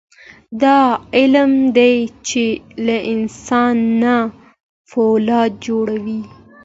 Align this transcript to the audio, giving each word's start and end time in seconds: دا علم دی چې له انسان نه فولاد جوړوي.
دا 0.61 0.79
علم 1.15 1.51
دی 1.77 1.95
چې 2.27 2.43
له 2.85 2.97
انسان 3.13 3.75
نه 4.01 4.15
فولاد 4.89 5.51
جوړوي. 5.67 6.21